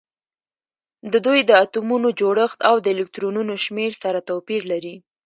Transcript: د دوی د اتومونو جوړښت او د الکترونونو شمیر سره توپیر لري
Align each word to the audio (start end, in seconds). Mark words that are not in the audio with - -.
د 1.11 1.13
دوی 1.25 1.39
د 1.49 1.51
اتومونو 1.63 2.07
جوړښت 2.19 2.59
او 2.69 2.75
د 2.83 2.87
الکترونونو 2.95 3.53
شمیر 3.65 3.91
سره 4.03 4.19
توپیر 4.29 4.61
لري 4.71 4.95